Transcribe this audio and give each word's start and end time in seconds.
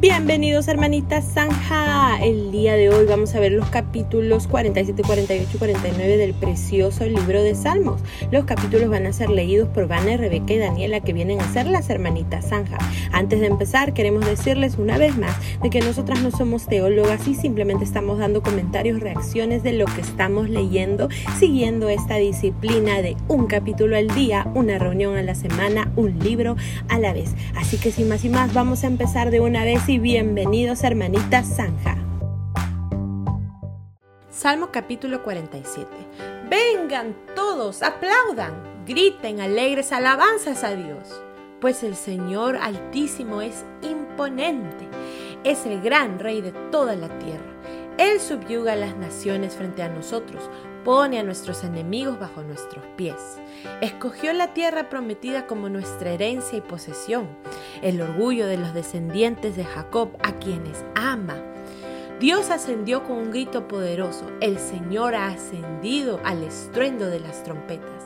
Bienvenidos 0.00 0.66
hermanitas 0.66 1.26
Zanja. 1.34 2.24
El 2.24 2.50
día 2.50 2.72
de 2.72 2.88
hoy 2.88 3.04
vamos 3.04 3.34
a 3.34 3.40
ver 3.40 3.52
los 3.52 3.68
capítulos 3.68 4.46
47, 4.46 5.02
48 5.02 5.50
y 5.52 5.58
49 5.58 6.16
del 6.16 6.32
precioso 6.32 7.04
libro 7.04 7.42
de 7.42 7.54
Salmos. 7.54 8.00
Los 8.30 8.46
capítulos 8.46 8.88
van 8.88 9.04
a 9.04 9.12
ser 9.12 9.28
leídos 9.28 9.68
por 9.68 9.88
Vane, 9.88 10.16
Rebeca 10.16 10.54
y 10.54 10.56
Daniela 10.56 11.00
que 11.00 11.12
vienen 11.12 11.38
a 11.42 11.52
ser 11.52 11.66
las 11.66 11.90
hermanitas 11.90 12.48
Zanja. 12.48 12.78
Antes 13.12 13.40
de 13.40 13.48
empezar 13.48 13.92
queremos 13.92 14.24
decirles 14.24 14.78
una 14.78 14.96
vez 14.96 15.18
más 15.18 15.36
de 15.60 15.68
que 15.68 15.80
nosotras 15.80 16.22
no 16.22 16.30
somos 16.30 16.66
teólogas 16.66 17.28
y 17.28 17.34
simplemente 17.34 17.84
estamos 17.84 18.16
dando 18.16 18.42
comentarios, 18.42 19.00
reacciones 19.00 19.62
de 19.62 19.74
lo 19.74 19.84
que 19.84 20.00
estamos 20.00 20.48
leyendo, 20.48 21.10
siguiendo 21.38 21.90
esta 21.90 22.16
disciplina 22.16 23.02
de 23.02 23.18
un 23.28 23.48
capítulo 23.48 23.98
al 23.98 24.08
día, 24.08 24.50
una 24.54 24.78
reunión 24.78 25.18
a 25.18 25.22
la 25.22 25.34
semana, 25.34 25.92
un 25.96 26.18
libro 26.20 26.56
a 26.88 26.98
la 26.98 27.12
vez. 27.12 27.34
Así 27.54 27.76
que 27.76 27.92
sin 27.92 28.08
más 28.08 28.24
y 28.24 28.30
más 28.30 28.54
vamos 28.54 28.82
a 28.82 28.86
empezar 28.86 29.30
de 29.30 29.40
una 29.40 29.62
vez 29.62 29.89
y 29.90 29.98
bienvenidos 29.98 30.84
hermanitas 30.84 31.56
Zanja. 31.56 31.96
Salmo 34.30 34.70
capítulo 34.70 35.24
47. 35.24 35.84
Vengan 36.48 37.16
todos, 37.34 37.82
aplaudan, 37.82 38.84
griten 38.86 39.40
alegres 39.40 39.90
alabanzas 39.90 40.62
a 40.62 40.76
Dios, 40.76 41.20
pues 41.60 41.82
el 41.82 41.96
Señor 41.96 42.56
Altísimo 42.56 43.42
es 43.42 43.64
imponente, 43.82 44.86
es 45.42 45.66
el 45.66 45.80
gran 45.80 46.20
Rey 46.20 46.40
de 46.40 46.52
toda 46.70 46.94
la 46.94 47.08
tierra. 47.18 47.50
Él 47.98 48.20
subyuga 48.20 48.74
a 48.74 48.76
las 48.76 48.96
naciones 48.96 49.56
frente 49.56 49.82
a 49.82 49.88
nosotros, 49.88 50.48
pone 50.84 51.18
a 51.18 51.22
nuestros 51.22 51.64
enemigos 51.64 52.18
bajo 52.18 52.42
nuestros 52.42 52.84
pies. 52.96 53.38
Escogió 53.80 54.32
la 54.32 54.54
tierra 54.54 54.88
prometida 54.88 55.46
como 55.46 55.68
nuestra 55.68 56.10
herencia 56.10 56.58
y 56.58 56.60
posesión, 56.60 57.28
el 57.82 58.00
orgullo 58.00 58.46
de 58.46 58.56
los 58.56 58.74
descendientes 58.74 59.56
de 59.56 59.64
Jacob, 59.64 60.10
a 60.22 60.32
quienes 60.32 60.84
ama. 60.94 61.36
Dios 62.20 62.50
ascendió 62.50 63.04
con 63.04 63.16
un 63.16 63.30
grito 63.30 63.66
poderoso, 63.66 64.30
el 64.40 64.58
Señor 64.58 65.14
ha 65.14 65.28
ascendido 65.28 66.20
al 66.24 66.42
estruendo 66.42 67.06
de 67.06 67.20
las 67.20 67.42
trompetas. 67.42 67.99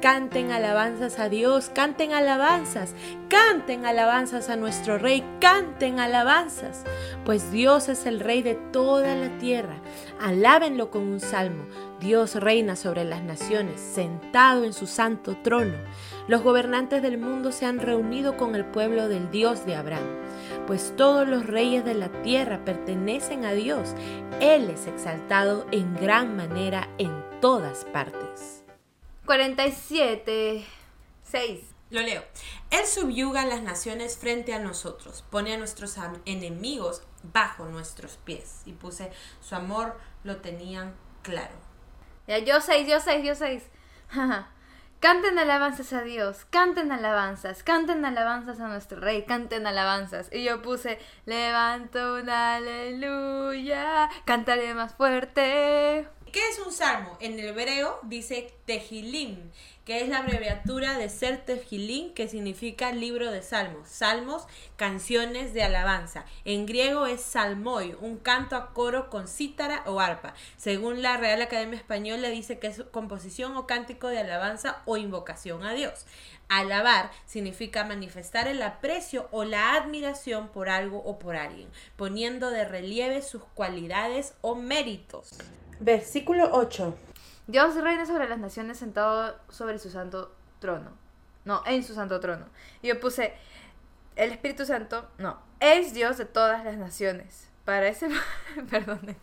Canten 0.00 0.50
alabanzas 0.50 1.18
a 1.18 1.28
Dios, 1.28 1.70
canten 1.74 2.14
alabanzas, 2.14 2.94
canten 3.28 3.84
alabanzas 3.84 4.48
a 4.48 4.56
nuestro 4.56 4.96
Rey, 4.96 5.22
canten 5.42 6.00
alabanzas, 6.00 6.84
pues 7.26 7.52
Dios 7.52 7.90
es 7.90 8.06
el 8.06 8.20
Rey 8.20 8.40
de 8.40 8.54
toda 8.54 9.14
la 9.14 9.28
tierra. 9.36 9.74
Alábenlo 10.18 10.90
con 10.90 11.02
un 11.02 11.20
salmo. 11.20 11.66
Dios 12.00 12.34
reina 12.36 12.76
sobre 12.76 13.04
las 13.04 13.22
naciones, 13.22 13.78
sentado 13.78 14.64
en 14.64 14.72
su 14.72 14.86
santo 14.86 15.36
trono. 15.42 15.76
Los 16.28 16.42
gobernantes 16.42 17.02
del 17.02 17.18
mundo 17.18 17.52
se 17.52 17.66
han 17.66 17.78
reunido 17.78 18.38
con 18.38 18.54
el 18.54 18.64
pueblo 18.64 19.06
del 19.06 19.30
Dios 19.30 19.66
de 19.66 19.76
Abraham, 19.76 20.16
pues 20.66 20.94
todos 20.96 21.28
los 21.28 21.44
reyes 21.44 21.84
de 21.84 21.92
la 21.92 22.08
tierra 22.22 22.64
pertenecen 22.64 23.44
a 23.44 23.52
Dios. 23.52 23.94
Él 24.40 24.70
es 24.70 24.86
exaltado 24.86 25.66
en 25.72 25.94
gran 25.96 26.36
manera 26.36 26.88
en 26.96 27.12
todas 27.42 27.84
partes. 27.84 28.59
47. 29.30 30.66
6. 31.22 31.60
Lo 31.90 32.00
leo. 32.00 32.24
Él 32.70 32.84
subyuga 32.84 33.42
a 33.42 33.46
las 33.46 33.62
naciones 33.62 34.18
frente 34.18 34.54
a 34.54 34.58
nosotros, 34.58 35.22
pone 35.30 35.54
a 35.54 35.56
nuestros 35.56 35.96
enemigos 36.24 37.04
bajo 37.22 37.66
nuestros 37.66 38.16
pies. 38.16 38.62
Y 38.66 38.72
puse, 38.72 39.12
su 39.40 39.54
amor 39.54 39.96
lo 40.24 40.38
tenían 40.38 40.96
claro. 41.22 41.54
Ya, 42.26 42.38
yo 42.38 42.60
seis, 42.60 42.88
yo 42.88 42.98
seis, 42.98 43.24
yo 43.24 43.36
seis. 43.36 43.62
canten 44.98 45.38
alabanzas 45.38 45.92
a 45.92 46.02
Dios, 46.02 46.44
canten 46.50 46.90
alabanzas, 46.90 47.62
canten 47.62 48.04
alabanzas 48.04 48.58
a 48.58 48.66
nuestro 48.66 48.98
rey, 48.98 49.26
canten 49.26 49.64
alabanzas. 49.64 50.28
Y 50.32 50.42
yo 50.42 50.60
puse, 50.60 50.98
levanto 51.24 52.16
un 52.16 52.28
aleluya, 52.28 54.10
cantaré 54.24 54.74
más 54.74 54.92
fuerte. 54.94 56.08
¿Qué 56.32 56.48
es 56.48 56.60
un 56.60 56.70
salmo? 56.70 57.16
En 57.18 57.40
el 57.40 57.46
hebreo 57.46 57.98
dice 58.04 58.54
Tehilim, 58.64 59.50
que 59.84 60.00
es 60.00 60.08
la 60.08 60.18
abreviatura 60.18 60.96
de 60.96 61.08
Ser 61.08 61.44
Tehilim, 61.44 62.14
que 62.14 62.28
significa 62.28 62.92
libro 62.92 63.32
de 63.32 63.42
salmos. 63.42 63.88
Salmos, 63.88 64.46
canciones 64.76 65.54
de 65.54 65.64
alabanza. 65.64 66.24
En 66.44 66.66
griego 66.66 67.06
es 67.06 67.20
salmoi, 67.20 67.96
un 68.00 68.16
canto 68.16 68.54
a 68.54 68.72
coro 68.72 69.10
con 69.10 69.26
cítara 69.26 69.82
o 69.86 69.98
arpa. 69.98 70.34
Según 70.56 71.02
la 71.02 71.16
Real 71.16 71.42
Academia 71.42 71.78
Española 71.78 72.28
dice 72.28 72.60
que 72.60 72.68
es 72.68 72.84
composición 72.92 73.56
o 73.56 73.66
cántico 73.66 74.06
de 74.06 74.20
alabanza 74.20 74.82
o 74.84 74.96
invocación 74.96 75.64
a 75.64 75.72
Dios. 75.72 76.06
Alabar 76.48 77.10
significa 77.26 77.82
manifestar 77.82 78.46
el 78.46 78.62
aprecio 78.62 79.28
o 79.32 79.42
la 79.42 79.74
admiración 79.74 80.48
por 80.50 80.68
algo 80.68 80.98
o 80.98 81.18
por 81.18 81.34
alguien, 81.34 81.68
poniendo 81.96 82.50
de 82.50 82.64
relieve 82.64 83.22
sus 83.22 83.42
cualidades 83.54 84.34
o 84.42 84.54
méritos. 84.54 85.30
Versículo 85.80 86.50
8. 86.52 86.94
Dios 87.46 87.74
reina 87.74 88.04
sobre 88.04 88.28
las 88.28 88.38
naciones 88.38 88.78
sentado 88.78 89.34
sobre 89.48 89.78
su 89.78 89.90
santo 89.90 90.30
trono. 90.60 90.92
No, 91.44 91.62
en 91.66 91.82
su 91.82 91.94
santo 91.94 92.20
trono. 92.20 92.46
Y 92.82 92.88
yo 92.88 93.00
puse, 93.00 93.32
el 94.14 94.30
Espíritu 94.30 94.66
Santo, 94.66 95.08
no, 95.16 95.40
es 95.58 95.94
Dios 95.94 96.18
de 96.18 96.26
todas 96.26 96.64
las 96.64 96.76
naciones. 96.76 97.48
Para 97.64 97.88
ese... 97.88 98.08
Perdónenme. 98.70 99.16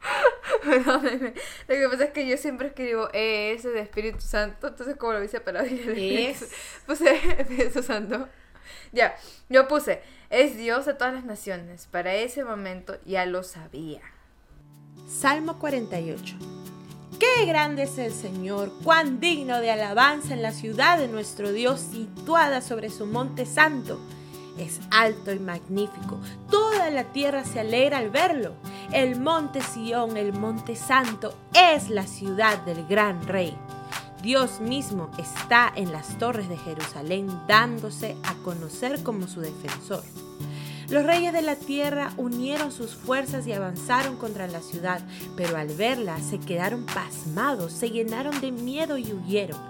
Perdónenme. 0.64 1.34
Lo 1.68 1.74
que 1.74 1.88
pasa 1.90 2.04
es 2.04 2.10
que 2.10 2.26
yo 2.26 2.36
siempre 2.36 2.68
escribo 2.68 3.08
ES 3.12 3.62
de 3.62 3.80
Espíritu 3.80 4.20
Santo. 4.20 4.66
Entonces, 4.66 4.96
como 4.96 5.12
lo 5.12 5.22
hice 5.22 5.40
para 5.40 5.62
es... 5.62 6.50
Puse 6.86 7.40
Espíritu 7.40 7.84
Santo. 7.84 8.28
Ya, 8.92 9.16
yo 9.48 9.68
puse, 9.68 10.02
es 10.28 10.56
Dios 10.56 10.86
de 10.86 10.94
todas 10.94 11.14
las 11.14 11.24
naciones. 11.24 11.86
Para 11.86 12.14
ese 12.14 12.44
momento 12.44 12.98
ya 13.04 13.24
lo 13.26 13.42
sabía. 13.42 14.02
Salmo 15.08 15.58
48. 15.58 16.36
Qué 17.18 17.46
grande 17.46 17.84
es 17.84 17.96
el 17.96 18.12
Señor, 18.12 18.70
cuán 18.84 19.20
digno 19.20 19.58
de 19.58 19.70
alabanza 19.70 20.34
en 20.34 20.42
la 20.42 20.52
ciudad 20.52 20.98
de 20.98 21.08
nuestro 21.08 21.50
Dios 21.50 21.80
situada 21.80 22.60
sobre 22.60 22.90
su 22.90 23.06
monte 23.06 23.46
santo. 23.46 23.98
Es 24.58 24.80
alto 24.90 25.32
y 25.32 25.38
magnífico, 25.38 26.20
toda 26.50 26.90
la 26.90 27.04
tierra 27.04 27.44
se 27.44 27.60
alegra 27.60 27.98
al 27.98 28.10
verlo. 28.10 28.52
El 28.92 29.18
monte 29.18 29.62
Sión, 29.62 30.18
el 30.18 30.34
monte 30.34 30.76
santo, 30.76 31.34
es 31.54 31.88
la 31.88 32.06
ciudad 32.06 32.58
del 32.64 32.86
gran 32.86 33.26
rey. 33.26 33.56
Dios 34.22 34.60
mismo 34.60 35.10
está 35.16 35.72
en 35.74 35.90
las 35.90 36.18
torres 36.18 36.50
de 36.50 36.58
Jerusalén 36.58 37.28
dándose 37.48 38.14
a 38.24 38.34
conocer 38.44 39.02
como 39.02 39.26
su 39.26 39.40
defensor. 39.40 40.02
Los 40.88 41.04
reyes 41.04 41.34
de 41.34 41.42
la 41.42 41.56
tierra 41.56 42.12
unieron 42.16 42.72
sus 42.72 42.94
fuerzas 42.94 43.46
y 43.46 43.52
avanzaron 43.52 44.16
contra 44.16 44.46
la 44.46 44.62
ciudad, 44.62 45.02
pero 45.36 45.58
al 45.58 45.68
verla 45.68 46.18
se 46.20 46.40
quedaron 46.40 46.86
pasmados, 46.86 47.72
se 47.72 47.90
llenaron 47.90 48.40
de 48.40 48.52
miedo 48.52 48.96
y 48.96 49.12
huyeron. 49.12 49.60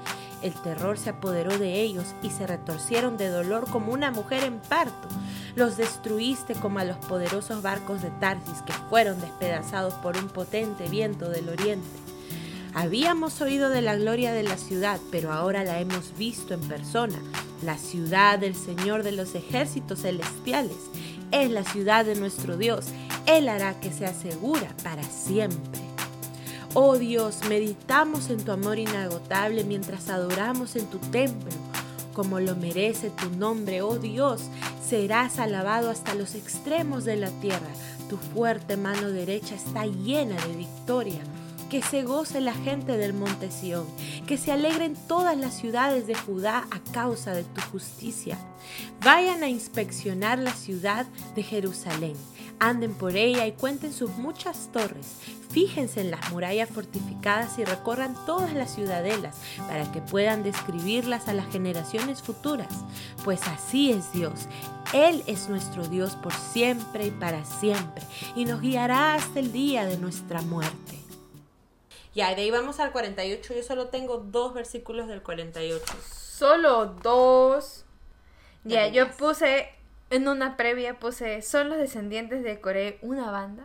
El 0.42 0.54
terror 0.54 0.96
se 0.96 1.10
apoderó 1.10 1.58
de 1.58 1.80
ellos 1.82 2.04
y 2.22 2.30
se 2.30 2.46
retorcieron 2.46 3.16
de 3.16 3.28
dolor 3.28 3.68
como 3.68 3.92
una 3.92 4.12
mujer 4.12 4.44
en 4.44 4.60
parto. 4.60 5.08
Los 5.56 5.76
destruiste 5.76 6.54
como 6.54 6.78
a 6.78 6.84
los 6.84 6.98
poderosos 6.98 7.62
barcos 7.62 8.02
de 8.02 8.10
Tarsis 8.10 8.62
que 8.62 8.72
fueron 8.88 9.20
despedazados 9.20 9.94
por 9.94 10.16
un 10.16 10.28
potente 10.28 10.88
viento 10.88 11.28
del 11.28 11.48
oriente. 11.48 11.88
Habíamos 12.74 13.40
oído 13.40 13.70
de 13.70 13.82
la 13.82 13.96
gloria 13.96 14.32
de 14.32 14.44
la 14.44 14.56
ciudad, 14.56 15.00
pero 15.10 15.32
ahora 15.32 15.64
la 15.64 15.80
hemos 15.80 16.16
visto 16.16 16.54
en 16.54 16.60
persona, 16.60 17.18
la 17.62 17.78
ciudad 17.78 18.38
del 18.38 18.54
Señor 18.54 19.02
de 19.02 19.12
los 19.12 19.34
ejércitos 19.34 20.02
celestiales 20.02 20.76
es 21.30 21.50
la 21.50 21.64
ciudad 21.64 22.04
de 22.04 22.14
nuestro 22.14 22.56
Dios. 22.56 22.86
Él 23.26 23.48
hará 23.48 23.78
que 23.80 23.92
sea 23.92 24.14
segura 24.14 24.74
para 24.82 25.02
siempre. 25.02 25.80
Oh 26.74 26.96
Dios, 26.96 27.40
meditamos 27.48 28.30
en 28.30 28.44
tu 28.44 28.52
amor 28.52 28.78
inagotable 28.78 29.64
mientras 29.64 30.08
adoramos 30.08 30.76
en 30.76 30.86
tu 30.86 30.98
templo. 30.98 31.50
Como 32.14 32.40
lo 32.40 32.56
merece 32.56 33.10
tu 33.10 33.30
nombre, 33.30 33.82
oh 33.82 33.98
Dios, 33.98 34.42
serás 34.86 35.38
alabado 35.38 35.90
hasta 35.90 36.14
los 36.14 36.34
extremos 36.34 37.04
de 37.04 37.16
la 37.16 37.30
tierra. 37.40 37.68
Tu 38.08 38.16
fuerte 38.16 38.76
mano 38.76 39.10
derecha 39.10 39.54
está 39.54 39.86
llena 39.86 40.36
de 40.46 40.56
victoria 40.56 41.20
que 41.68 41.82
se 41.82 42.02
goce 42.02 42.40
la 42.40 42.54
gente 42.54 42.96
del 42.96 43.12
monte 43.12 43.50
Sión, 43.50 43.86
que 44.26 44.38
se 44.38 44.52
alegren 44.52 44.96
todas 45.06 45.36
las 45.36 45.54
ciudades 45.54 46.06
de 46.06 46.14
Judá 46.14 46.66
a 46.70 46.92
causa 46.92 47.34
de 47.34 47.44
tu 47.44 47.60
justicia. 47.70 48.38
Vayan 49.04 49.42
a 49.42 49.48
inspeccionar 49.48 50.38
la 50.38 50.52
ciudad 50.52 51.06
de 51.34 51.42
Jerusalén, 51.42 52.14
anden 52.58 52.94
por 52.94 53.16
ella 53.16 53.46
y 53.46 53.52
cuenten 53.52 53.92
sus 53.92 54.10
muchas 54.16 54.70
torres. 54.72 55.06
Fíjense 55.50 56.00
en 56.00 56.10
las 56.10 56.30
murallas 56.30 56.68
fortificadas 56.68 57.58
y 57.58 57.64
recorran 57.64 58.14
todas 58.26 58.52
las 58.54 58.74
ciudadelas 58.74 59.36
para 59.66 59.90
que 59.92 60.00
puedan 60.00 60.42
describirlas 60.42 61.28
a 61.28 61.34
las 61.34 61.50
generaciones 61.50 62.22
futuras, 62.22 62.68
pues 63.24 63.40
así 63.46 63.90
es 63.90 64.12
Dios. 64.12 64.48
Él 64.92 65.22
es 65.26 65.48
nuestro 65.48 65.86
Dios 65.86 66.16
por 66.16 66.32
siempre 66.32 67.06
y 67.06 67.10
para 67.10 67.44
siempre, 67.44 68.04
y 68.34 68.46
nos 68.46 68.60
guiará 68.60 69.14
hasta 69.14 69.40
el 69.40 69.52
día 69.52 69.84
de 69.86 69.98
nuestra 69.98 70.42
muerte. 70.42 70.97
Ya, 72.18 72.34
de 72.34 72.42
ahí 72.42 72.50
vamos 72.50 72.80
al 72.80 72.90
48. 72.90 73.54
Yo 73.54 73.62
solo 73.62 73.90
tengo 73.90 74.16
dos 74.18 74.52
versículos 74.52 75.06
del 75.06 75.22
48. 75.22 75.84
Solo 76.10 76.86
dos. 76.86 77.84
Ya, 78.64 78.88
yo 78.88 79.08
puse 79.12 79.72
En 80.10 80.26
una 80.26 80.56
previa 80.56 80.98
puse, 80.98 81.42
¿son 81.42 81.68
los 81.68 81.78
descendientes 81.78 82.42
de 82.42 82.60
Coré 82.60 82.98
una 83.02 83.30
banda? 83.30 83.64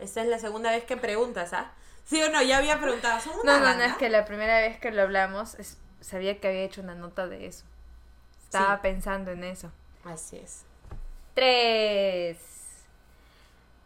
Esta 0.00 0.22
es 0.22 0.26
la 0.28 0.38
segunda 0.40 0.70
vez 0.72 0.82
que 0.84 0.96
preguntas, 0.96 1.52
¿ah? 1.52 1.70
¿Sí 2.04 2.20
o 2.22 2.28
no? 2.30 2.42
Ya 2.42 2.56
había 2.58 2.80
preguntado. 2.80 3.20
¿Son 3.20 3.34
una 3.40 3.44
No, 3.44 3.52
no, 3.52 3.58
no, 3.58 3.64
banda? 3.70 3.86
es 3.86 3.96
que 3.98 4.08
la 4.08 4.24
primera 4.24 4.58
vez 4.58 4.80
que 4.80 4.90
lo 4.90 5.02
hablamos 5.02 5.54
es- 5.60 5.76
sabía 6.00 6.40
que 6.40 6.48
había 6.48 6.62
hecho 6.64 6.80
una 6.80 6.94
nota 6.96 7.28
de 7.28 7.46
eso. 7.46 7.64
Estaba 8.42 8.74
Sí. 8.76 8.80
pensando 8.82 9.30
en 9.30 9.44
eso. 9.44 9.70
Así 10.04 10.38
es. 10.38 10.62
3. 11.34 12.36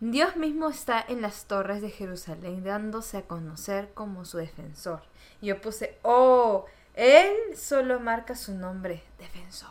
Dios 0.00 0.37
mismo 0.37 0.69
está 0.69 1.02
en 1.08 1.22
las 1.22 1.46
torres 1.46 1.81
de 1.81 1.90
Jerusalén 1.90 2.62
dándose 2.62 3.16
a 3.16 3.22
conocer 3.22 3.94
como 3.94 4.26
su 4.26 4.37
defensor. 4.37 5.02
Y 5.40 5.46
yo 5.46 5.60
puse, 5.60 5.98
oh, 6.02 6.66
Él 6.94 7.34
solo 7.56 7.98
marca 7.98 8.34
su 8.34 8.54
nombre, 8.54 9.02
defensor. 9.19 9.70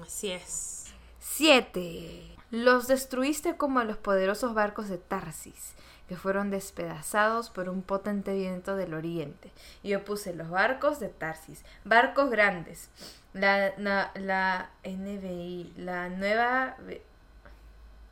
Así 0.00 0.30
es. 0.30 0.86
7. 1.18 2.36
Los 2.50 2.88
destruiste 2.88 3.56
como 3.58 3.80
a 3.80 3.84
los 3.84 3.98
poderosos 3.98 4.54
barcos 4.54 4.88
de 4.88 4.96
Tarsis, 4.96 5.74
que 6.08 6.16
fueron 6.16 6.50
despedazados 6.50 7.50
por 7.50 7.68
un 7.68 7.82
potente 7.82 8.34
viento 8.34 8.76
del 8.76 8.94
oriente. 8.94 9.52
Y 9.82 9.90
yo 9.90 10.04
puse 10.06 10.34
los 10.34 10.48
barcos 10.48 11.00
de 11.00 11.08
Tarsis, 11.08 11.64
barcos 11.84 12.30
grandes. 12.30 12.88
La, 13.34 13.74
la, 13.76 14.10
la 14.14 14.70
NBI, 14.84 15.74
la 15.76 16.08
nueva... 16.08 16.76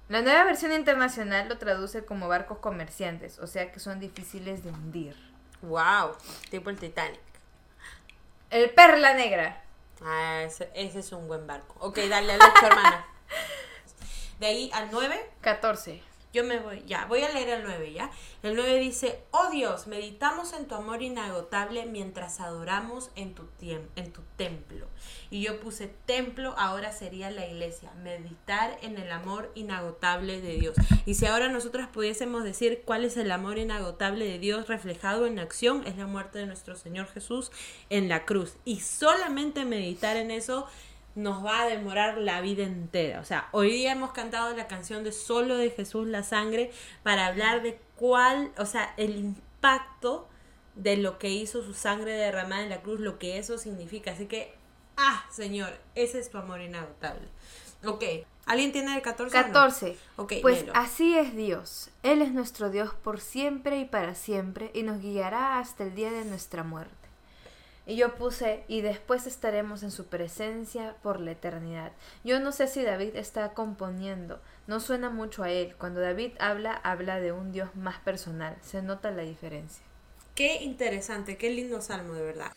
La 0.09 0.23
nueva 0.23 0.45
versión 0.45 0.73
internacional 0.73 1.49
lo 1.49 1.59
traduce 1.59 2.05
como 2.05 2.29
barcos 2.29 2.59
comerciantes, 2.59 3.39
o 3.39 3.47
sea 3.47 3.71
que 3.71 3.79
son 3.79 4.01
difíciles 4.01 4.65
de 4.65 4.71
hundir. 4.71 5.15
Wow. 5.61 6.17
Tipo 6.51 6.71
el 6.71 6.79
Titanic. 6.79 7.21
El 8.51 8.71
Perla 8.71 9.13
Negra. 9.15 9.63
Ah, 10.03 10.43
ese, 10.45 10.71
ese 10.75 11.01
es 11.01 11.13
un 11.13 11.29
buen 11.29 11.47
barco. 11.47 11.75
Ok, 11.81 11.99
dale 12.09 12.33
al 12.33 12.41
8, 12.41 12.67
hermana. 12.67 13.07
De 14.39 14.47
ahí 14.47 14.71
al 14.73 14.89
9, 14.91 15.31
14. 15.43 16.03
Yo 16.33 16.45
me 16.45 16.59
voy, 16.59 16.83
ya, 16.87 17.07
voy 17.07 17.23
a 17.23 17.33
leer 17.33 17.49
el 17.49 17.63
9, 17.65 17.93
¿ya? 17.93 18.11
El 18.43 18.55
9 18.55 18.79
dice, 18.79 19.23
oh 19.31 19.51
Dios, 19.51 19.87
meditamos 19.87 20.53
en 20.53 20.67
tu 20.67 20.75
amor 20.75 21.03
inagotable 21.03 21.87
mientras 21.87 22.41
adoramos 22.41 23.11
en 23.17 23.35
tu, 23.35 23.49
en 23.61 24.13
tu 24.13 24.23
templo. 24.37 24.87
Y 25.31 25.43
yo 25.43 25.61
puse 25.61 25.89
templo, 26.07 26.55
ahora 26.59 26.93
sería 26.93 27.31
la 27.31 27.47
iglesia, 27.47 27.93
meditar 28.03 28.79
en 28.83 28.99
el 28.99 29.11
amor 29.11 29.51
inagotable 29.55 30.41
de 30.41 30.55
Dios. 30.59 30.77
Y 31.07 31.15
si 31.15 31.27
ahora 31.27 31.49
nosotros 31.49 31.89
pudiésemos 31.89 32.45
decir 32.45 32.83
cuál 32.85 33.05
es 33.05 33.17
el 33.17 33.31
amor 33.31 33.59
inagotable 33.59 34.27
de 34.27 34.39
Dios 34.39 34.69
reflejado 34.69 35.27
en 35.27 35.39
acción, 35.39 35.87
es 35.87 35.97
la 35.97 36.07
muerte 36.07 36.39
de 36.39 36.47
nuestro 36.47 36.77
Señor 36.77 37.07
Jesús 37.09 37.51
en 37.91 38.09
la 38.09 38.25
cruz. 38.25 38.57
Y 38.65 38.81
solamente 38.81 39.65
meditar 39.65 40.17
en 40.17 40.31
eso 40.31 40.67
nos 41.19 41.45
va 41.45 41.63
a 41.63 41.67
demorar 41.67 42.17
la 42.17 42.41
vida 42.41 42.63
entera. 42.63 43.19
O 43.19 43.25
sea, 43.25 43.49
hoy 43.51 43.73
día 43.73 43.91
hemos 43.91 44.13
cantado 44.13 44.57
la 44.57 44.69
canción 44.69 45.03
de 45.03 45.11
Solo 45.11 45.57
de 45.57 45.71
Jesús 45.71 46.07
la 46.07 46.23
sangre 46.23 46.71
para 47.03 47.27
hablar 47.27 47.61
de 47.63 47.81
cuál, 47.97 48.53
o 48.57 48.65
sea, 48.65 48.95
el 48.97 49.17
impacto 49.17 50.29
de 50.77 50.97
lo 50.97 51.19
que 51.19 51.31
hizo 51.31 51.65
su 51.65 51.75
sangre 51.75 52.13
derramada 52.13 52.63
en 52.63 52.71
la 52.71 52.83
cruz, 52.83 53.01
lo 53.01 53.19
que 53.19 53.37
eso 53.39 53.59
significa. 53.59 54.13
Así 54.13 54.27
que, 54.27 54.55
ah, 54.97 55.27
Señor, 55.29 55.77
ese 55.97 56.21
es 56.21 56.31
tu 56.31 56.39
amor 56.39 56.61
inagotable. 56.61 57.27
Ok, 57.85 58.05
¿alguien 58.47 58.71
tiene 58.71 58.95
el 58.95 59.03
14? 59.03 59.37
o 59.37 59.41
no? 59.41 59.47
14. 59.47 59.97
Ok, 60.17 60.35
pues 60.41 60.61
léelo. 60.61 60.73
así 60.77 61.19
es 61.19 61.35
Dios. 61.35 61.91
Él 62.05 62.23
es 62.23 62.33
nuestro 62.33 62.71
Dios 62.71 62.95
por 62.95 63.21
siempre 63.21 63.81
y 63.81 63.87
para 63.87 64.15
siempre 64.15 64.71
y 64.73 64.85
nos 64.85 65.01
guiará 65.01 65.59
hasta 65.59 65.83
el 65.83 65.97
día 65.97 66.13
de 66.13 66.25
nuestra 66.25 66.63
muerte. 66.63 66.98
Y 67.89 67.97
yo 67.97 68.17
puse, 68.17 68.65
y 68.69 68.83
después 68.83 69.27
estaremos 69.27 69.83
en 69.83 69.91
su 69.91 70.09
presencia 70.09 70.97
por 71.03 71.21
la 71.21 71.31
eternidad. 71.31 71.93
Yo 72.23 72.39
no 72.39 72.53
sé 72.53 72.69
si 72.69 72.83
David 72.83 73.17
está 73.17 73.55
componiendo, 73.55 74.43
no 74.67 74.79
suena 74.79 75.09
mucho 75.09 75.43
a 75.43 75.51
él. 75.51 75.75
Cuando 75.79 75.99
David 76.01 76.33
habla, 76.39 76.75
habla 76.75 77.19
de 77.19 77.33
un 77.33 77.51
Dios 77.51 77.75
más 77.75 77.99
personal, 78.01 78.59
se 78.61 78.83
nota 78.83 79.11
la 79.11 79.23
diferencia. 79.23 79.83
Qué 80.35 80.63
interesante, 80.63 81.39
qué 81.39 81.49
lindo 81.49 81.81
salmo 81.81 82.13
de 82.13 82.25
verdad. 82.27 82.53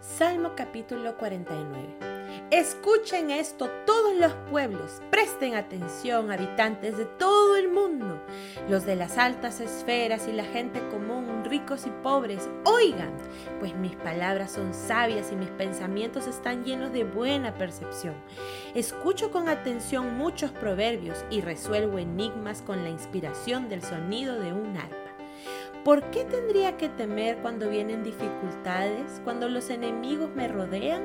Salmo 0.00 0.54
capítulo 0.56 1.18
49. 1.18 2.21
Escuchen 2.50 3.30
esto 3.30 3.70
todos 3.86 4.14
los 4.16 4.32
pueblos, 4.50 5.00
presten 5.10 5.54
atención 5.54 6.30
habitantes 6.30 6.96
de 6.98 7.06
todo 7.06 7.56
el 7.56 7.70
mundo, 7.70 8.20
los 8.68 8.84
de 8.84 8.96
las 8.96 9.18
altas 9.18 9.60
esferas 9.60 10.28
y 10.28 10.32
la 10.32 10.44
gente 10.44 10.80
común, 10.90 11.44
ricos 11.44 11.86
y 11.86 11.90
pobres, 12.02 12.48
oigan, 12.64 13.12
pues 13.58 13.74
mis 13.74 13.96
palabras 13.96 14.52
son 14.52 14.74
sabias 14.74 15.32
y 15.32 15.36
mis 15.36 15.50
pensamientos 15.50 16.26
están 16.26 16.64
llenos 16.64 16.92
de 16.92 17.04
buena 17.04 17.54
percepción. 17.54 18.14
Escucho 18.74 19.30
con 19.30 19.48
atención 19.48 20.16
muchos 20.16 20.50
proverbios 20.50 21.24
y 21.30 21.40
resuelvo 21.40 21.98
enigmas 21.98 22.62
con 22.62 22.84
la 22.84 22.90
inspiración 22.90 23.68
del 23.68 23.82
sonido 23.82 24.38
de 24.38 24.52
un 24.52 24.76
arpa. 24.76 24.96
¿Por 25.84 26.10
qué 26.12 26.24
tendría 26.24 26.76
que 26.76 26.88
temer 26.88 27.38
cuando 27.38 27.68
vienen 27.68 28.04
dificultades, 28.04 29.20
cuando 29.24 29.48
los 29.48 29.68
enemigos 29.68 30.30
me 30.32 30.46
rodean? 30.46 31.02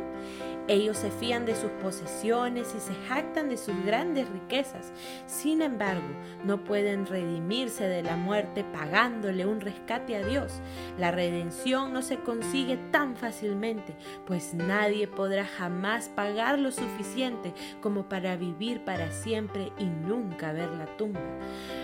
Ellos 0.67 0.97
se 0.97 1.11
fían 1.11 1.45
de 1.45 1.55
sus 1.55 1.71
posesiones 1.81 2.73
y 2.75 2.79
se 2.79 2.93
jactan 3.07 3.49
de 3.49 3.57
sus 3.57 3.75
grandes 3.85 4.27
riquezas. 4.29 4.91
Sin 5.25 5.61
embargo, 5.61 6.07
no 6.43 6.63
pueden 6.63 7.05
redimirse 7.05 7.87
de 7.87 8.03
la 8.03 8.17
muerte 8.17 8.65
pagándole 8.65 9.45
un 9.45 9.61
rescate 9.61 10.17
a 10.17 10.25
Dios. 10.25 10.59
La 10.97 11.11
redención 11.11 11.93
no 11.93 12.01
se 12.01 12.17
consigue 12.17 12.77
tan 12.91 13.15
fácilmente, 13.15 13.95
pues 14.25 14.53
nadie 14.53 15.07
podrá 15.07 15.45
jamás 15.45 16.09
pagar 16.09 16.59
lo 16.59 16.71
suficiente 16.71 17.53
como 17.81 18.09
para 18.09 18.35
vivir 18.35 18.83
para 18.83 19.11
siempre 19.11 19.71
y 19.77 19.85
nunca 19.85 20.51
ver 20.51 20.69
la 20.71 20.97
tumba. 20.97 21.21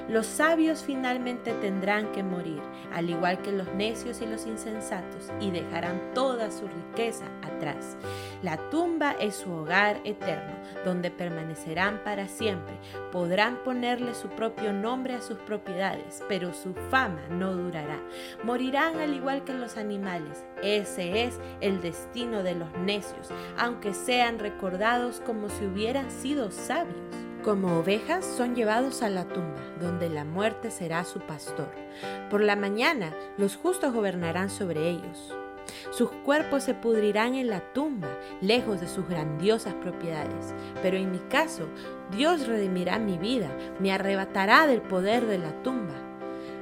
Los 0.09 0.25
sabios 0.25 0.83
finalmente 0.83 1.53
tendrán 1.53 2.11
que 2.11 2.23
morir, 2.23 2.61
al 2.91 3.09
igual 3.09 3.41
que 3.41 3.53
los 3.53 3.73
necios 3.73 4.21
y 4.21 4.25
los 4.25 4.45
insensatos, 4.45 5.31
y 5.39 5.51
dejarán 5.51 6.13
toda 6.13 6.51
su 6.51 6.67
riqueza 6.67 7.25
atrás. 7.41 7.95
La 8.41 8.57
tumba 8.73 9.11
es 9.11 9.35
su 9.35 9.51
hogar 9.51 10.01
eterno, 10.03 10.51
donde 10.83 11.11
permanecerán 11.11 12.03
para 12.03 12.27
siempre. 12.27 12.73
Podrán 13.11 13.57
ponerle 13.63 14.15
su 14.15 14.29
propio 14.29 14.73
nombre 14.73 15.13
a 15.13 15.21
sus 15.21 15.37
propiedades, 15.37 16.23
pero 16.27 16.55
su 16.55 16.73
fama 16.89 17.21
no 17.29 17.53
durará. 17.53 17.99
Morirán 18.43 18.99
al 18.99 19.13
igual 19.13 19.43
que 19.43 19.53
los 19.53 19.77
animales. 19.77 20.43
Ese 20.63 21.23
es 21.23 21.39
el 21.61 21.83
destino 21.83 22.41
de 22.41 22.55
los 22.55 22.73
necios, 22.79 23.29
aunque 23.59 23.93
sean 23.93 24.39
recordados 24.39 25.21
como 25.23 25.49
si 25.49 25.67
hubieran 25.67 26.09
sido 26.09 26.49
sabios. 26.49 26.97
Como 27.43 27.77
ovejas 27.77 28.25
son 28.25 28.55
llevados 28.55 29.03
a 29.03 29.09
la 29.11 29.25
tumba, 29.25 29.61
donde 29.79 30.09
la 30.09 30.25
muerte 30.25 30.71
será 30.71 31.03
su 31.03 31.19
pastor. 31.19 31.69
Por 32.31 32.41
la 32.41 32.55
mañana 32.55 33.13
los 33.37 33.55
justos 33.55 33.93
gobernarán 33.93 34.49
sobre 34.49 34.89
ellos. 34.89 35.31
Sus 35.91 36.09
cuerpos 36.11 36.63
se 36.63 36.73
pudrirán 36.73 37.35
en 37.35 37.47
la 37.47 37.61
tumba, 37.73 38.09
lejos 38.41 38.81
de 38.81 38.87
sus 38.87 39.07
grandiosas 39.07 39.73
propiedades. 39.75 40.53
Pero 40.81 40.97
en 40.97 41.11
mi 41.11 41.19
caso, 41.19 41.67
Dios 42.11 42.47
redimirá 42.47 42.99
mi 42.99 43.17
vida, 43.17 43.49
me 43.79 43.91
arrebatará 43.91 44.67
del 44.67 44.81
poder 44.81 45.25
de 45.25 45.37
la 45.37 45.51
tumba. 45.63 45.93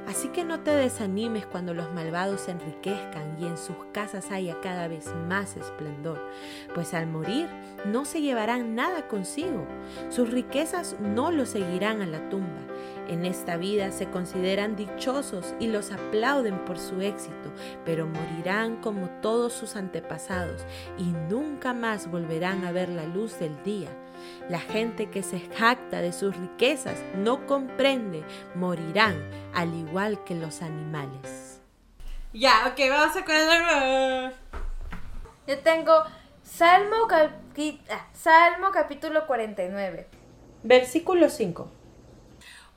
Así 0.08 0.28
que 0.28 0.44
no 0.44 0.60
te 0.60 0.72
desanimes 0.72 1.46
cuando 1.46 1.74
los 1.74 1.92
malvados 1.92 2.42
se 2.42 2.50
enriquezcan 2.50 3.36
y 3.38 3.46
en 3.46 3.56
sus 3.56 3.76
casas 3.92 4.30
haya 4.32 4.60
cada 4.60 4.88
vez 4.88 5.06
más 5.28 5.56
esplendor, 5.56 6.18
pues 6.74 6.92
al 6.92 7.06
morir 7.06 7.48
no 7.86 8.04
se 8.04 8.20
llevarán 8.20 8.74
nada 8.74 9.06
consigo, 9.06 9.64
sus 10.10 10.30
riquezas 10.30 10.96
no 11.00 11.30
los 11.30 11.50
seguirán 11.50 12.02
a 12.02 12.06
la 12.06 12.28
tumba. 12.28 12.60
En 13.12 13.26
esta 13.26 13.58
vida 13.58 13.90
se 13.92 14.08
consideran 14.08 14.74
dichosos 14.74 15.54
y 15.60 15.66
los 15.66 15.92
aplauden 15.92 16.64
por 16.64 16.78
su 16.78 17.02
éxito, 17.02 17.52
pero 17.84 18.06
morirán 18.06 18.76
como 18.76 19.10
todos 19.20 19.52
sus 19.52 19.76
antepasados 19.76 20.64
y 20.96 21.02
nunca 21.28 21.74
más 21.74 22.10
volverán 22.10 22.64
a 22.64 22.72
ver 22.72 22.88
la 22.88 23.04
luz 23.04 23.38
del 23.38 23.62
día. 23.64 23.90
La 24.48 24.60
gente 24.60 25.10
que 25.10 25.22
se 25.22 25.40
jacta 25.40 26.00
de 26.00 26.14
sus 26.14 26.34
riquezas 26.34 26.96
no 27.14 27.46
comprende, 27.46 28.24
morirán 28.54 29.28
al 29.52 29.74
igual 29.74 30.24
que 30.24 30.34
los 30.34 30.62
animales. 30.62 31.60
Ya, 32.32 32.66
ok, 32.66 32.80
vamos 32.88 33.14
a 33.14 33.24
con 33.26 34.32
Yo 35.46 35.58
tengo 35.58 35.92
Salmo, 36.42 37.06
capi- 37.08 37.78
ah, 37.90 38.06
Salmo 38.14 38.70
capítulo 38.72 39.26
49. 39.26 40.08
Versículo 40.62 41.28
5. 41.28 41.81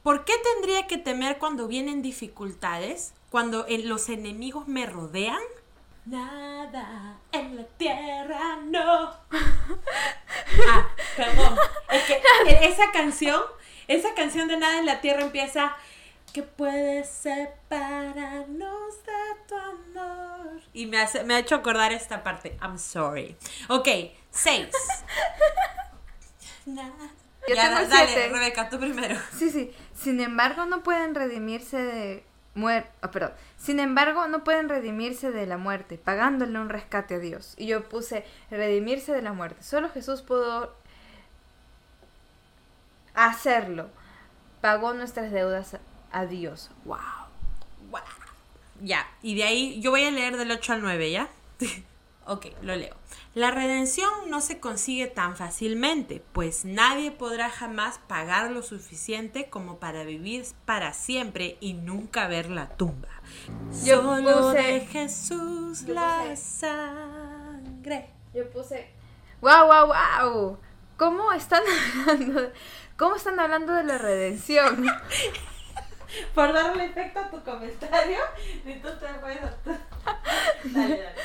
¿Por 0.06 0.24
qué 0.24 0.34
tendría 0.38 0.86
que 0.86 1.00
temer 1.00 1.40
cuando 1.40 1.68
vienen 1.68 2.04
dificultades? 2.04 3.16
Cuando 3.32 3.66
eh, 3.66 3.80
los 3.80 4.08
enemigos 4.10 4.68
me 4.68 4.86
rodean? 4.86 5.42
Nada 6.06 7.18
en 7.32 7.58
la 7.58 7.64
tierra 7.64 8.58
no. 8.64 9.16
Ah, 10.70 10.88
perdón. 11.18 11.58
Es 11.92 12.04
que 12.04 12.22
e- 12.46 12.68
esa 12.68 12.92
canción, 12.92 13.42
esa 13.88 14.14
canción 14.14 14.48
de 14.48 14.58
Nada 14.58 14.78
en 14.78 14.86
la 14.86 15.02
tierra 15.02 15.24
empieza 15.24 15.76
que 16.34 16.44
puede 16.44 17.04
separarnos 17.04 19.04
de 19.06 19.14
tu 19.48 19.56
amor. 19.56 20.62
Y 20.72 20.86
me, 20.86 21.00
hace, 21.00 21.24
me 21.24 21.34
ha 21.34 21.40
hecho 21.40 21.56
acordar 21.56 21.92
esta 21.94 22.22
parte. 22.22 22.60
I'm 22.62 22.78
sorry. 22.78 23.36
Ok, 23.70 23.88
seis. 24.30 24.70
Nada 26.68 27.10
Yo 27.48 27.56
ya, 27.56 27.64
tengo 27.64 27.76
da- 27.82 27.88
dale, 27.88 28.08
siete. 28.12 28.30
Rebeca, 28.30 28.70
tú 28.70 28.80
primero. 28.80 29.16
Sí, 29.38 29.50
sí. 29.50 29.74
Sin 29.96 30.20
embargo, 30.22 30.66
no 30.66 30.82
pueden 30.84 31.14
redimirse 31.16 31.78
de 31.78 32.24
muerte. 32.56 32.90
perdón. 33.12 33.34
Sin 33.58 33.80
embargo, 33.80 34.28
no 34.28 34.44
pueden 34.44 34.70
redimirse 34.70 35.32
de 35.32 35.46
la 35.46 35.58
muerte, 35.58 35.98
pagándole 35.98 36.60
un 36.60 36.70
rescate 36.70 37.16
a 37.16 37.20
Dios. 37.20 37.54
Y 37.58 37.68
yo 37.68 37.88
puse 37.90 38.26
redimirse 38.52 39.12
de 39.14 39.22
la 39.22 39.34
muerte. 39.34 39.62
Solo 39.64 39.90
Jesús 39.90 40.22
pudo 40.22 40.74
hacerlo. 43.14 43.90
Pagó 44.62 44.94
nuestras 44.94 45.32
deudas 45.32 45.78
a 46.12 46.26
Dios. 46.26 46.72
Wow. 46.86 46.98
Guau. 47.90 48.04
Ya, 48.82 49.08
y 49.22 49.36
de 49.36 49.44
ahí 49.44 49.80
yo 49.82 49.92
voy 49.92 50.04
a 50.04 50.12
leer 50.12 50.36
del 50.38 50.52
8 50.52 50.74
al 50.74 50.82
9, 50.82 51.12
¿ya? 51.12 51.30
ok, 52.26 52.48
lo 52.62 52.76
leo. 52.76 52.96
La 53.34 53.52
redención 53.52 54.10
no 54.30 54.40
se 54.42 54.60
consigue 54.60 55.08
tan 55.08 55.36
fácilmente, 55.36 56.24
pues 56.34 56.64
nadie 56.66 57.12
podrá 57.12 57.50
jamás 57.50 58.00
pagar 58.08 58.52
lo 58.52 58.62
suficiente 58.64 59.50
como 59.50 59.78
para 59.80 60.04
vivir 60.04 60.46
para 60.66 60.94
siempre 60.94 61.58
y 61.60 61.74
nunca 61.74 62.28
ver 62.28 62.50
la 62.50 62.70
tumba. 62.70 63.10
Yo 63.84 64.02
Solo 64.02 64.52
puse- 64.54 64.58
de 64.64 64.80
Jesús 64.88 65.86
yo 65.86 65.94
la 65.94 66.24
puse- 66.24 66.36
sangre. 66.38 68.10
Yo 68.34 68.50
puse. 68.50 68.90
¡Wow, 69.42 69.68
wow, 69.68 69.88
wow! 69.88 70.58
¿Cómo 70.98 71.32
están 71.34 71.62
hablando? 72.08 72.42
de- 72.42 72.54
¿Cómo 72.98 73.16
están 73.18 73.40
hablando 73.40 73.74
de 73.74 73.84
la 73.84 73.98
redención? 73.98 74.86
Por 76.34 76.54
darle 76.54 76.86
efecto 76.86 77.20
a 77.20 77.30
tu 77.30 77.44
comentario, 77.44 78.20
ni 78.64 78.76
tú 78.76 78.88
te 79.00 79.06
puedes... 79.20 79.42
dale, 80.64 80.98
dale. 81.02 81.16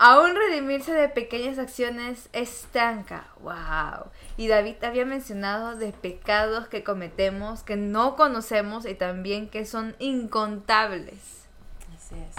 Aún 0.00 0.36
redimirse 0.36 0.92
de 0.92 1.08
pequeñas 1.08 1.58
acciones 1.58 2.28
estanca. 2.32 3.26
¡Wow! 3.40 4.10
Y 4.36 4.46
David 4.46 4.82
había 4.84 5.04
mencionado 5.04 5.74
de 5.74 5.92
pecados 5.92 6.68
que 6.68 6.84
cometemos, 6.84 7.64
que 7.64 7.74
no 7.74 8.14
conocemos 8.14 8.86
y 8.86 8.94
también 8.94 9.50
que 9.50 9.66
son 9.66 9.96
incontables. 9.98 11.48
Así 11.92 12.14
es. 12.14 12.36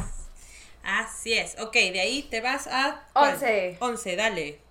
Así 0.83 1.33
es. 1.33 1.59
Ok, 1.59 1.73
de 1.73 1.99
ahí 1.99 2.23
te 2.23 2.39
vas 2.39 2.67
a... 2.67 3.05
Once. 3.13 3.77
11, 3.81 4.15
dale. 4.15 4.61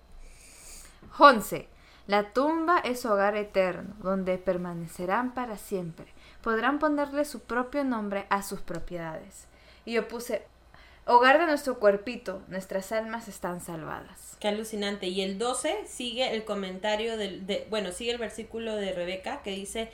11. 1.19 1.67
La 2.07 2.33
tumba 2.33 2.79
es 2.79 3.05
hogar 3.05 3.35
eterno, 3.35 3.93
donde 3.99 4.39
permanecerán 4.39 5.35
para 5.35 5.57
siempre. 5.59 6.07
Podrán 6.41 6.79
ponerle 6.79 7.23
su 7.23 7.41
propio 7.41 7.83
nombre 7.83 8.25
a 8.31 8.41
sus 8.41 8.61
propiedades. 8.61 9.45
Y 9.85 9.93
yo 9.93 10.07
puse, 10.07 10.47
hogar 11.09 11.39
de 11.39 11.47
nuestro 11.47 11.79
cuerpito, 11.79 12.43
nuestras 12.47 12.91
almas 12.91 13.27
están 13.27 13.61
salvadas. 13.61 14.37
Qué 14.39 14.47
alucinante. 14.47 15.07
Y 15.07 15.21
el 15.21 15.39
12 15.39 15.85
sigue 15.87 16.33
el 16.35 16.45
comentario 16.45 17.17
del... 17.17 17.47
De, 17.47 17.65
bueno, 17.69 17.91
sigue 17.91 18.11
el 18.11 18.19
versículo 18.19 18.75
de 18.75 18.93
Rebeca 18.93 19.41
que 19.41 19.51
dice, 19.51 19.89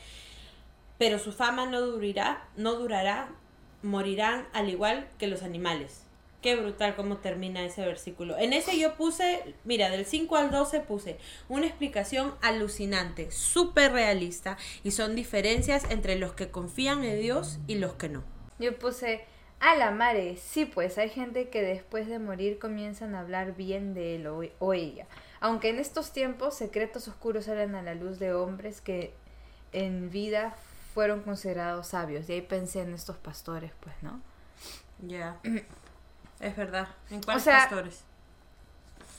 pero 0.97 1.17
su 1.17 1.31
fama 1.31 1.67
no 1.67 1.79
durará, 1.81 2.45
no 2.57 2.73
durará, 2.73 3.29
morirán 3.81 4.45
al 4.51 4.69
igual 4.69 5.07
que 5.17 5.27
los 5.27 5.41
animales. 5.41 6.01
Qué 6.41 6.57
brutal 6.57 6.95
cómo 6.97 7.17
termina 7.17 7.65
ese 7.65 7.85
versículo. 7.85 8.37
En 8.37 8.51
ese 8.51 8.77
yo 8.77 8.95
puse, 8.95 9.55
mira, 9.63 9.89
del 9.89 10.05
5 10.05 10.35
al 10.35 10.51
12 10.51 10.81
puse 10.81 11.17
una 11.47 11.65
explicación 11.65 12.35
alucinante, 12.41 13.31
súper 13.31 13.93
realista, 13.93 14.57
y 14.83 14.91
son 14.91 15.15
diferencias 15.15 15.85
entre 15.89 16.19
los 16.19 16.33
que 16.33 16.51
confían 16.51 17.03
en 17.05 17.19
Dios 17.21 17.57
y 17.67 17.75
los 17.75 17.93
que 17.93 18.09
no. 18.09 18.23
Yo 18.59 18.77
puse, 18.77 19.25
a 19.71 19.75
la 19.75 19.91
mare, 19.91 20.37
sí 20.37 20.65
pues, 20.65 20.97
hay 20.97 21.09
gente 21.09 21.49
que 21.49 21.61
después 21.61 22.07
de 22.07 22.19
morir 22.19 22.59
comienzan 22.59 23.15
a 23.15 23.21
hablar 23.21 23.55
bien 23.55 23.93
de 23.93 24.15
él 24.15 24.27
o, 24.27 24.41
o 24.59 24.73
ella. 24.73 25.07
Aunque 25.39 25.69
en 25.69 25.79
estos 25.79 26.11
tiempos 26.11 26.55
secretos 26.55 27.07
oscuros 27.07 27.45
salen 27.45 27.75
a 27.75 27.81
la 27.81 27.93
luz 27.95 28.19
de 28.19 28.33
hombres 28.33 28.81
que 28.81 29.13
en 29.71 30.09
vida 30.09 30.55
fueron 30.93 31.21
considerados 31.21 31.87
sabios. 31.87 32.29
Y 32.29 32.33
ahí 32.33 32.41
pensé 32.41 32.81
en 32.81 32.93
estos 32.93 33.17
pastores, 33.17 33.71
pues, 33.81 33.95
¿no? 34.01 34.21
Ya. 35.01 35.37
Es 36.39 36.55
verdad. 36.55 36.87
¿En 37.09 37.21
cuáles 37.21 37.43
sea, 37.43 37.59
pastores? 37.69 38.03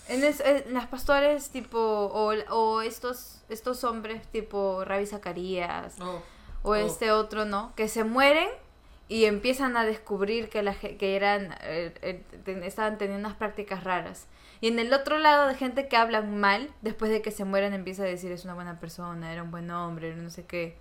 En, 0.08 0.22
es- 0.24 0.40
en 0.40 0.72
las 0.74 0.86
pastores 0.86 1.50
tipo, 1.50 1.78
o, 1.78 2.32
o 2.54 2.80
estos, 2.82 3.42
estos 3.48 3.82
hombres 3.84 4.26
tipo 4.28 4.84
Ravi 4.84 5.06
Zacarías, 5.06 5.96
Oh. 6.00 6.22
o 6.62 6.70
Oh. 6.70 6.74
este 6.76 7.10
otro, 7.10 7.44
¿no? 7.44 7.72
Que 7.74 7.88
se 7.88 8.04
mueren 8.04 8.48
y 9.08 9.24
empiezan 9.26 9.76
a 9.76 9.84
descubrir 9.84 10.48
que, 10.48 10.62
la, 10.62 10.74
que 10.74 11.16
eran, 11.16 11.54
eh, 11.62 11.94
eh, 12.02 12.60
estaban 12.64 12.98
teniendo 12.98 13.26
unas 13.26 13.38
prácticas 13.38 13.84
raras. 13.84 14.26
Y 14.60 14.68
en 14.68 14.78
el 14.78 14.92
otro 14.92 15.18
lado 15.18 15.48
de 15.48 15.54
gente 15.54 15.86
que 15.88 15.96
hablan 15.96 16.38
mal, 16.38 16.70
después 16.82 17.10
de 17.10 17.22
que 17.22 17.30
se 17.30 17.44
mueren 17.44 17.72
empieza 17.72 18.02
a 18.02 18.06
decir 18.06 18.32
es 18.32 18.44
una 18.44 18.54
buena 18.54 18.80
persona, 18.80 19.32
era 19.32 19.42
un 19.42 19.50
buen 19.50 19.70
hombre, 19.70 20.14
no 20.16 20.30
sé 20.30 20.44
qué. 20.46 20.76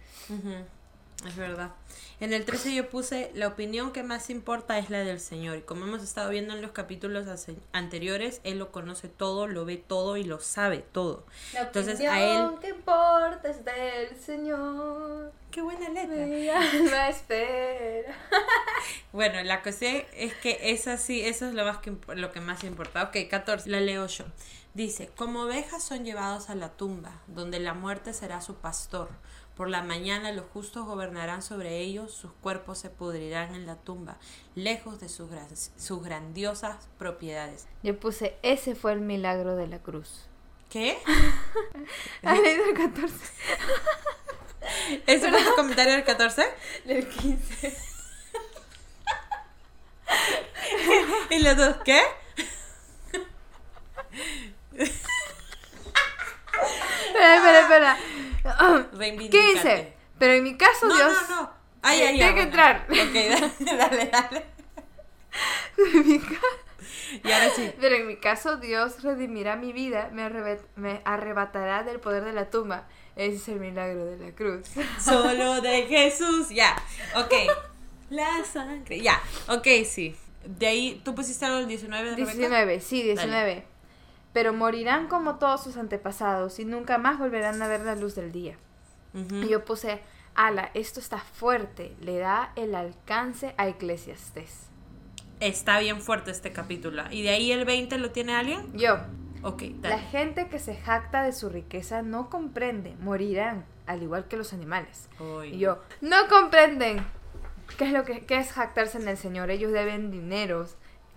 Es 1.24 1.36
verdad. 1.36 1.72
En 2.20 2.34
el 2.34 2.46
13 2.46 2.74
yo 2.74 2.90
puse, 2.90 3.32
la 3.34 3.48
opinión 3.48 3.92
que 3.92 4.04
más 4.04 4.30
importa 4.30 4.78
es 4.78 4.90
la 4.90 5.00
del 5.00 5.20
Señor. 5.20 5.58
Y 5.58 5.62
como 5.62 5.86
hemos 5.86 6.04
estado 6.04 6.30
viendo 6.30 6.54
en 6.54 6.62
los 6.62 6.72
capítulos 6.72 7.26
anteriores, 7.74 8.42
Él 8.44 8.60
lo 8.60 8.72
conoce 8.72 9.10
todo, 9.10 9.48
lo 9.48 9.66
ve 9.66 9.78
todo 9.78 10.18
y 10.18 10.24
lo 10.24 10.40
sabe 10.40 10.80
todo. 10.80 11.26
Entonces 11.54 12.00
a 12.02 12.22
Él... 12.22 12.60
que 12.62 12.70
importa 12.70 13.50
es 13.50 13.66
del 13.66 14.18
Señor. 14.20 15.34
¡Qué 15.52 15.62
buena 15.62 15.90
letra! 15.90 16.16
Mi 16.26 16.50
alma 16.50 17.10
espera. 17.10 18.16
Bueno, 19.12 19.42
la 19.44 19.64
cuestión 19.64 20.04
es 20.14 20.34
que 20.36 20.60
es 20.62 20.88
así, 20.88 21.22
eso 21.22 21.48
es 21.48 21.54
lo, 21.54 21.64
más 21.64 21.78
que, 21.78 21.96
lo 22.16 22.34
que 22.34 22.42
más 22.42 22.66
importa. 22.66 23.04
Ok, 23.04 23.16
14, 23.30 23.70
la 23.70 23.80
leo 23.80 24.06
yo. 24.08 24.26
Dice, 24.74 25.10
como 25.16 25.44
ovejas 25.44 25.82
son 25.82 26.04
llevados 26.04 26.50
a 26.50 26.56
la 26.56 26.68
tumba, 26.74 27.22
donde 27.28 27.62
la 27.62 27.74
muerte 27.74 28.14
será 28.14 28.42
su 28.42 28.56
pastor. 28.56 29.08
Por 29.56 29.70
la 29.70 29.82
mañana 29.84 30.32
los 30.34 30.46
justos 30.54 30.86
gobernarán 30.86 31.42
sobre 31.42 31.80
ellos, 31.80 32.12
sus 32.14 32.32
cuerpos 32.34 32.78
se 32.78 32.90
pudrirán 32.90 33.56
en 33.56 33.66
la 33.66 33.78
tumba, 33.78 34.18
lejos 34.54 35.00
de 35.00 35.08
sus, 35.08 35.30
gran- 35.30 35.48
sus 35.56 36.04
grandiosas 36.04 36.90
propiedades. 36.98 37.66
Yo 37.82 37.98
puse, 37.98 38.38
ese 38.42 38.76
fue 38.76 38.92
el 38.92 39.00
milagro 39.00 39.56
de 39.56 39.68
la 39.68 39.80
cruz. 39.80 40.28
¿Qué? 40.70 40.98
¿Has 42.24 42.40
leído 42.40 42.66
el 42.66 42.74
14? 42.76 43.16
¿Ese 45.08 45.30
fue 45.30 45.42
tu 45.44 45.56
comentario 45.56 45.94
del 45.94 46.04
14? 46.04 46.44
Del 46.84 47.08
15. 47.08 47.78
¿Y 51.30 51.40
los 51.40 51.56
dos 51.56 51.78
qué? 51.86 52.02
Espera, 57.08 57.36
espera, 57.38 57.60
espera. 57.62 57.98
Reivindícate. 58.94 59.54
15. 59.54 59.94
Pero 60.20 60.34
en 60.34 60.44
mi 60.44 60.56
caso, 60.58 60.88
No, 60.88 60.96
Dios. 60.96 61.14
no, 61.30 61.42
no. 61.42 61.52
Ay, 61.82 62.02
ay, 62.02 62.16
Tiene 62.16 62.30
ay, 62.30 62.36
que 62.36 62.42
entrar. 62.42 62.88
Ok, 62.90 63.56
dale, 63.60 63.78
dale, 63.78 64.06
dale. 64.12 64.46
Y 67.24 67.32
ahora 67.32 67.50
sí. 67.50 67.72
Pero 67.80 67.96
en 67.96 68.08
mi 68.08 68.18
caso, 68.18 68.58
Dios 68.58 69.04
redimirá 69.04 69.56
mi 69.56 69.74
vida, 69.74 70.10
me, 70.12 70.30
me 70.76 71.02
arrebatará 71.06 71.84
del 71.84 72.00
poder 72.00 72.24
de 72.24 72.34
la 72.34 72.50
tumba. 72.50 72.88
Ese 73.16 73.36
es 73.38 73.48
el 73.50 73.60
milagro 73.60 74.06
de 74.06 74.18
la 74.18 74.32
cruz. 74.36 74.68
Solo 75.00 75.62
de 75.62 75.84
Jesús. 75.84 76.50
Ya. 76.50 76.76
Ok. 77.16 77.34
La 78.10 78.44
sangre. 78.44 79.00
Ya. 79.02 79.22
Ok, 79.48 79.68
sí. 79.86 80.16
De 80.46 80.68
ahí, 80.68 81.02
¿tú 81.04 81.16
pusiste 81.16 81.46
algo 81.46 81.58
del 81.60 81.68
19 81.68 82.10
de 82.12 82.16
Rebeca? 82.18 82.34
19, 82.38 82.80
sí, 82.80 83.02
19. 83.02 83.66
Pero 84.36 84.52
morirán 84.54 85.08
como 85.08 85.36
todos 85.38 85.64
sus 85.64 85.78
antepasados 85.78 86.60
y 86.60 86.66
nunca 86.66 86.98
más 86.98 87.18
volverán 87.18 87.62
a 87.62 87.70
ver 87.70 87.80
la 87.82 87.96
luz 87.96 88.16
del 88.16 88.34
día. 88.34 88.58
Y 89.14 89.48
yo 89.48 89.64
puse, 89.64 90.02
ala, 90.36 90.72
esto 90.74 91.00
está 91.00 91.20
fuerte, 91.20 91.96
le 92.02 92.18
da 92.18 92.52
el 92.58 92.76
alcance 92.76 93.56
a 93.58 93.70
Eclesiastés. 93.70 94.68
Está 95.40 95.80
bien 95.80 96.02
fuerte 96.02 96.32
este 96.32 96.52
capítulo. 96.52 97.04
¿Y 97.12 97.24
de 97.24 97.30
ahí 97.30 97.52
el 97.54 97.64
20 97.64 97.98
lo 97.98 98.12
tiene 98.12 98.36
alguien? 98.36 98.72
Yo, 98.78 98.98
Ok, 99.42 99.62
la 99.84 99.90
dale. 99.92 100.02
gente 100.02 100.48
que 100.50 100.60
se 100.60 100.76
jacta 100.76 101.24
de 101.24 101.32
su 101.32 101.48
riqueza 101.50 102.02
no 102.02 102.30
comprende, 102.30 102.96
morirán, 103.00 103.64
al 103.86 104.04
igual 104.04 104.28
que 104.28 104.36
los 104.36 104.52
animales. 104.52 105.08
Y 105.50 105.60
yo, 105.60 105.80
no 106.02 106.28
comprenden. 106.28 107.06
¿Qué 107.78 107.86
es 107.86 107.94
lo 107.94 108.04
que 108.04 108.26
qué 108.26 108.38
es 108.38 108.52
jactarse 108.52 108.98
en 108.98 109.08
el 109.08 109.18
Señor? 109.18 109.50
Ellos 109.50 109.72
deben 109.72 110.12
dineros 110.12 110.76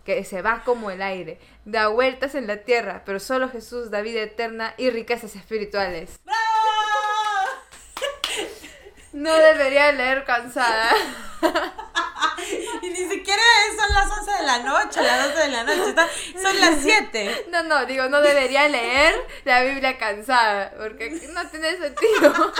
que 0.08 0.24
se 0.24 0.40
va 0.40 0.62
como 0.64 0.90
el 0.90 1.02
aire, 1.02 1.38
da 1.66 1.88
vueltas 1.88 2.34
en 2.34 2.46
la 2.46 2.62
tierra, 2.62 3.02
pero 3.04 3.20
solo 3.20 3.50
Jesús 3.50 3.90
da 3.90 4.00
vida 4.00 4.22
eterna 4.22 4.72
y 4.78 4.88
riquezas 4.88 5.36
espirituales. 5.36 6.18
¡Bravo! 6.24 6.40
No 9.12 9.36
debería 9.36 9.92
leer 9.92 10.24
cansada. 10.24 10.90
Y 12.80 12.88
ni 12.88 13.10
siquiera 13.10 13.42
son 13.76 13.94
las 13.94 14.18
11 14.18 14.30
de 14.30 14.46
la 14.46 14.58
noche, 14.60 15.02
las 15.02 15.28
12 15.28 15.38
de 15.38 15.48
la 15.48 15.64
noche. 15.64 15.94
Son 16.40 16.60
las 16.60 16.80
7. 16.80 17.46
No, 17.50 17.64
no, 17.64 17.84
digo, 17.84 18.08
no 18.08 18.22
debería 18.22 18.68
leer 18.68 19.14
la 19.44 19.62
Biblia 19.62 19.98
cansada, 19.98 20.72
porque 20.78 21.10
no 21.34 21.46
tiene 21.48 21.76
sentido. 21.76 22.52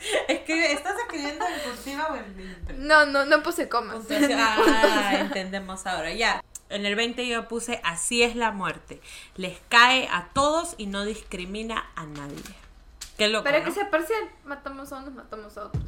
Es 0.28 0.40
que 0.40 0.72
estás 0.72 0.98
escribiendo 0.98 1.46
en 1.46 1.60
cursiva 1.60 2.08
o 2.10 2.16
en. 2.16 2.86
No, 2.86 3.04
no, 3.06 3.26
no 3.26 3.42
puse 3.42 3.68
comas. 3.68 3.96
Puntuación. 3.96 4.38
Ah, 4.40 5.14
entendemos 5.20 5.86
ahora. 5.86 6.10
Ya. 6.12 6.42
En 6.70 6.86
el 6.86 6.94
20 6.94 7.26
yo 7.26 7.48
puse 7.48 7.80
así 7.84 8.22
es 8.22 8.36
la 8.36 8.52
muerte. 8.52 9.00
Les 9.34 9.58
cae 9.68 10.08
a 10.08 10.28
todos 10.32 10.74
y 10.78 10.86
no 10.86 11.04
discrimina 11.04 11.90
a 11.96 12.06
nadie. 12.06 12.54
Qué 13.18 13.28
loco. 13.28 13.44
Pero 13.44 13.58
¿no? 13.58 13.64
que 13.64 13.72
sea 13.72 13.90
parcial. 13.90 14.30
Matamos 14.44 14.92
a 14.92 14.98
unos, 14.98 15.12
matamos 15.12 15.58
a 15.58 15.66
otros. 15.66 15.84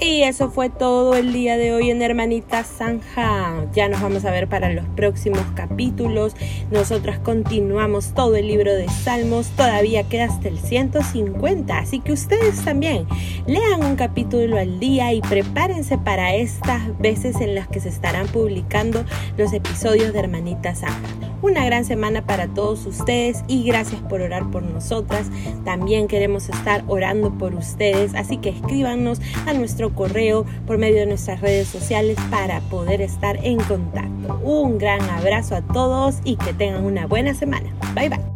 Y 0.00 0.22
eso 0.22 0.50
fue 0.50 0.70
todo 0.70 1.14
el 1.14 1.32
día 1.32 1.56
de 1.56 1.72
hoy 1.72 1.90
en 1.90 2.02
Hermanita 2.02 2.64
Zanja. 2.64 3.64
Ya 3.72 3.88
nos 3.88 4.02
vamos 4.02 4.24
a 4.24 4.32
ver 4.32 4.48
para 4.48 4.72
los 4.72 4.84
próximos 4.96 5.44
capítulos. 5.54 6.34
Nosotras 6.72 7.20
continuamos 7.20 8.12
todo 8.12 8.34
el 8.34 8.48
libro 8.48 8.74
de 8.74 8.88
Salmos. 8.88 9.50
Todavía 9.50 10.02
queda 10.02 10.24
hasta 10.24 10.48
el 10.48 10.58
150. 10.58 11.78
Así 11.78 12.00
que 12.00 12.12
ustedes 12.12 12.64
también 12.64 13.06
lean 13.46 13.84
un 13.84 13.94
capítulo 13.94 14.58
al 14.58 14.80
día 14.80 15.12
y 15.12 15.20
prepárense 15.20 15.96
para 15.96 16.34
estas 16.34 16.98
veces 16.98 17.40
en 17.40 17.54
las 17.54 17.68
que 17.68 17.78
se 17.78 17.88
estarán 17.88 18.26
publicando 18.26 19.04
los 19.38 19.52
episodios 19.52 20.12
de 20.12 20.18
Hermanita 20.18 20.74
Zanja. 20.74 20.98
Una 21.40 21.64
gran 21.66 21.84
semana 21.84 22.24
para 22.24 22.48
todos 22.48 22.86
ustedes 22.86 23.44
y 23.48 23.64
gracias 23.64 24.00
por 24.00 24.22
orar 24.22 24.50
por 24.50 24.62
nosotras. 24.62 25.26
También 25.64 26.08
queremos 26.08 26.48
estar 26.48 26.82
orando 26.88 27.36
por 27.36 27.54
ustedes. 27.54 28.14
Así 28.14 28.38
que 28.38 28.48
escríbanos 28.48 29.20
a 29.46 29.52
nuestro 29.52 29.93
correo 29.94 30.44
por 30.66 30.78
medio 30.78 31.00
de 31.00 31.06
nuestras 31.06 31.40
redes 31.40 31.68
sociales 31.68 32.18
para 32.30 32.60
poder 32.62 33.00
estar 33.00 33.38
en 33.44 33.58
contacto. 33.58 34.40
Un 34.42 34.78
gran 34.78 35.02
abrazo 35.10 35.56
a 35.56 35.62
todos 35.62 36.16
y 36.24 36.36
que 36.36 36.52
tengan 36.52 36.84
una 36.84 37.06
buena 37.06 37.34
semana. 37.34 37.70
Bye 37.94 38.08
bye. 38.08 38.33